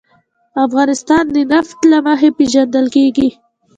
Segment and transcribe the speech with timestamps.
[0.65, 3.29] افغانستان د نفت له مخې پېژندل کېږي.